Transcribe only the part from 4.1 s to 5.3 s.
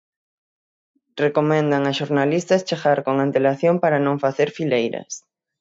facer fileiras.